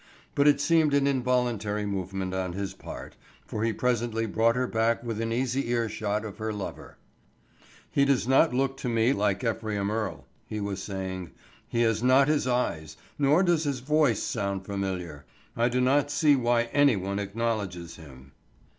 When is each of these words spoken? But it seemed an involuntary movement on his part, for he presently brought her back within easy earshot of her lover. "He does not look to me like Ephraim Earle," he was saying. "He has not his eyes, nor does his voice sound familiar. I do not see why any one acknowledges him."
But 0.33 0.47
it 0.47 0.59
seemed 0.59 0.95
an 0.95 1.05
involuntary 1.05 1.85
movement 1.85 2.33
on 2.33 2.53
his 2.53 2.73
part, 2.73 3.15
for 3.45 3.63
he 3.63 3.71
presently 3.71 4.25
brought 4.25 4.55
her 4.55 4.65
back 4.65 5.03
within 5.03 5.31
easy 5.31 5.69
earshot 5.69 6.25
of 6.25 6.39
her 6.39 6.51
lover. 6.51 6.97
"He 7.91 8.03
does 8.03 8.27
not 8.27 8.51
look 8.51 8.77
to 8.77 8.89
me 8.89 9.13
like 9.13 9.43
Ephraim 9.43 9.91
Earle," 9.91 10.25
he 10.47 10.59
was 10.59 10.81
saying. 10.81 11.33
"He 11.67 11.81
has 11.81 12.01
not 12.01 12.27
his 12.29 12.47
eyes, 12.47 12.97
nor 13.19 13.43
does 13.43 13.63
his 13.65 13.79
voice 13.81 14.23
sound 14.23 14.65
familiar. 14.65 15.25
I 15.55 15.69
do 15.69 15.79
not 15.79 16.09
see 16.09 16.35
why 16.35 16.63
any 16.73 16.95
one 16.95 17.19
acknowledges 17.19 17.97
him." 17.97 18.31